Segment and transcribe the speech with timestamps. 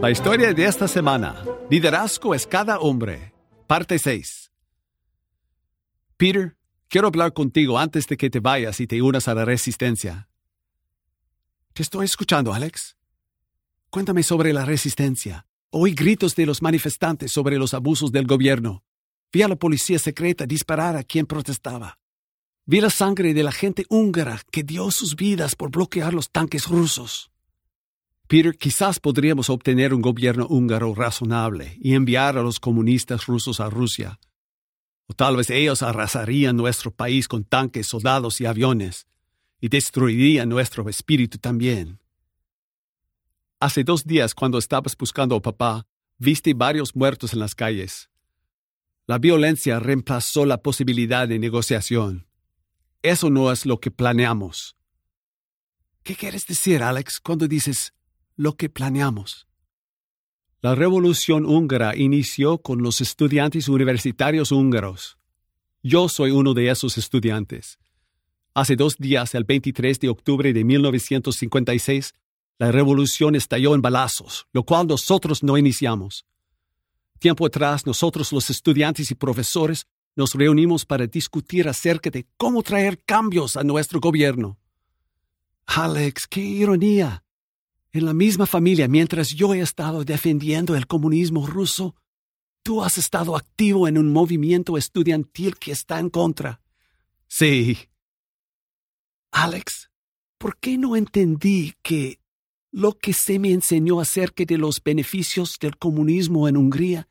[0.00, 1.44] La historia de esta semana.
[1.68, 3.34] Liderazgo es cada hombre.
[3.66, 4.52] Parte 6.
[6.16, 6.56] Peter,
[6.86, 10.28] quiero hablar contigo antes de que te vayas y te unas a la resistencia.
[11.72, 12.96] Te estoy escuchando, Alex.
[13.90, 15.46] Cuéntame sobre la resistencia.
[15.70, 18.84] Oí gritos de los manifestantes sobre los abusos del gobierno.
[19.32, 21.98] Vi a la policía secreta disparar a quien protestaba.
[22.66, 26.68] Vi la sangre de la gente húngara que dio sus vidas por bloquear los tanques
[26.68, 27.32] rusos.
[28.28, 33.70] Peter, quizás podríamos obtener un gobierno húngaro razonable y enviar a los comunistas rusos a
[33.70, 34.20] Rusia.
[35.06, 39.06] O tal vez ellos arrasarían nuestro país con tanques, soldados y aviones,
[39.62, 42.00] y destruirían nuestro espíritu también.
[43.60, 45.86] Hace dos días, cuando estabas buscando a papá,
[46.18, 48.10] viste varios muertos en las calles.
[49.06, 52.28] La violencia reemplazó la posibilidad de negociación.
[53.00, 54.76] Eso no es lo que planeamos.
[56.02, 57.94] ¿Qué quieres decir, Alex, cuando dices
[58.38, 59.48] lo que planeamos.
[60.62, 65.18] La revolución húngara inició con los estudiantes universitarios húngaros.
[65.82, 67.78] Yo soy uno de esos estudiantes.
[68.54, 72.14] Hace dos días, el 23 de octubre de 1956,
[72.58, 76.24] la revolución estalló en balazos, lo cual nosotros no iniciamos.
[77.18, 83.02] Tiempo atrás, nosotros los estudiantes y profesores nos reunimos para discutir acerca de cómo traer
[83.04, 84.58] cambios a nuestro gobierno.
[85.66, 87.24] Alex, qué ironía.
[87.92, 91.94] En la misma familia, mientras yo he estado defendiendo el comunismo ruso,
[92.62, 96.60] tú has estado activo en un movimiento estudiantil que está en contra.
[97.28, 97.78] Sí.
[99.30, 99.90] Alex,
[100.36, 102.20] ¿por qué no entendí que
[102.70, 107.08] lo que se me enseñó acerca de los beneficios del comunismo en Hungría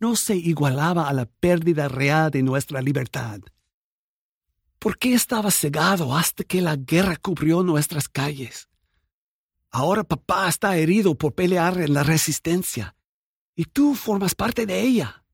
[0.00, 3.40] no se igualaba a la pérdida real de nuestra libertad?
[4.80, 8.68] ¿Por qué estaba cegado hasta que la guerra cubrió nuestras calles?
[9.70, 12.96] Ahora papá está herido por pelear en la resistencia,
[13.54, 15.24] y tú formas parte de ella.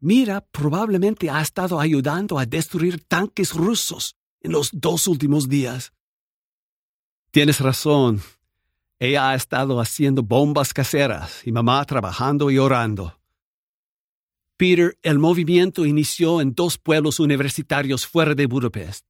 [0.00, 5.92] Mira probablemente ha estado ayudando a destruir tanques rusos en los dos últimos días.
[7.30, 8.22] Tienes razón.
[8.98, 13.18] Ella ha estado haciendo bombas caseras y mamá trabajando y orando.
[14.56, 19.04] Peter, el movimiento inició en dos pueblos universitarios fuera de Budapest.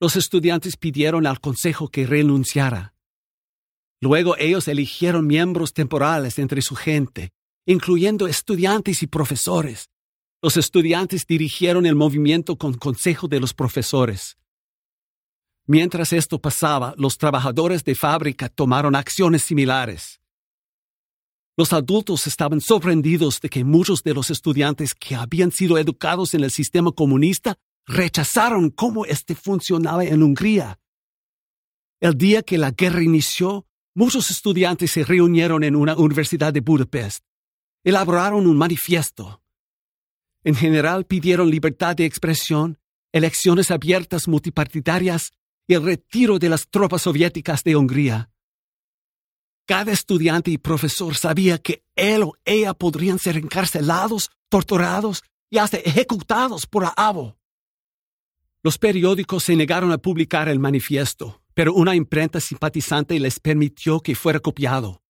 [0.00, 2.93] Los estudiantes pidieron al consejo que renunciara
[4.04, 7.32] Luego ellos eligieron miembros temporales entre su gente,
[7.64, 9.88] incluyendo estudiantes y profesores.
[10.42, 14.36] Los estudiantes dirigieron el movimiento con consejo de los profesores.
[15.66, 20.20] Mientras esto pasaba, los trabajadores de fábrica tomaron acciones similares.
[21.56, 26.44] Los adultos estaban sorprendidos de que muchos de los estudiantes que habían sido educados en
[26.44, 27.56] el sistema comunista
[27.86, 30.78] rechazaron cómo éste funcionaba en Hungría.
[32.02, 33.66] El día que la guerra inició,
[33.96, 37.24] Muchos estudiantes se reunieron en una universidad de Budapest.
[37.84, 39.40] Elaboraron un manifiesto.
[40.42, 42.80] En general pidieron libertad de expresión,
[43.12, 45.30] elecciones abiertas multipartidarias
[45.68, 48.32] y el retiro de las tropas soviéticas de Hungría.
[49.64, 55.76] Cada estudiante y profesor sabía que él o ella podrían ser encarcelados, torturados y hasta
[55.76, 57.38] ejecutados por la ABO.
[58.60, 64.14] Los periódicos se negaron a publicar el manifiesto pero una imprenta simpatizante les permitió que
[64.14, 65.02] fuera copiado.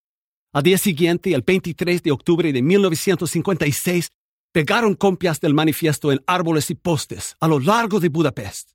[0.52, 4.10] Al día siguiente, el 23 de octubre de 1956,
[4.52, 8.70] pegaron copias del manifiesto en árboles y postes a lo largo de Budapest.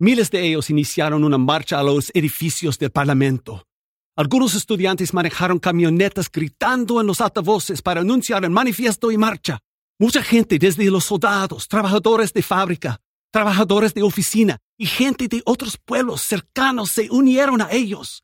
[0.00, 3.68] Miles de ellos iniciaron una marcha a los edificios del Parlamento.
[4.16, 9.60] Algunos estudiantes manejaron camionetas gritando en los altavoces para anunciar el manifiesto y marcha.
[10.00, 13.00] Mucha gente, desde los soldados, trabajadores de fábrica,
[13.34, 18.22] trabajadores de oficina y gente de otros pueblos cercanos se unieron a ellos.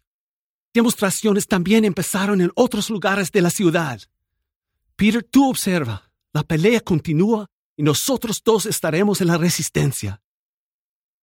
[0.72, 4.00] Demostraciones también empezaron en otros lugares de la ciudad.
[4.94, 10.22] Peter, tú observa, la pelea continúa y nosotros dos estaremos en la resistencia.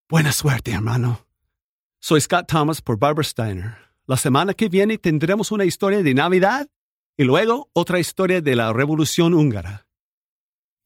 [0.09, 1.25] Buena suerte, hermano.
[2.02, 3.78] Soy Scott Thomas por Barbara Steiner.
[4.06, 6.68] La semana que viene tendremos una historia de Navidad
[7.16, 9.87] y luego otra historia de la Revolución Húngara.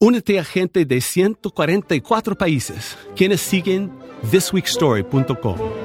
[0.04, 3.92] Únete a gente de 144 países quienes siguen
[4.32, 5.81] thisweekstory.com.